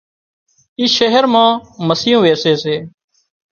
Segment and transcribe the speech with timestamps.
[0.79, 1.51] اي شهر مان
[1.87, 2.75] مسيون ويسي سي